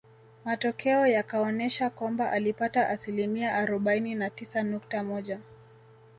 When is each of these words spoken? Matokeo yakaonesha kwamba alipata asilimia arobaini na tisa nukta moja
Matokeo 0.45 1.07
yakaonesha 1.07 1.89
kwamba 1.89 2.31
alipata 2.31 2.89
asilimia 2.89 3.53
arobaini 3.55 4.15
na 4.15 4.29
tisa 4.29 4.63
nukta 4.63 5.03
moja 5.03 5.39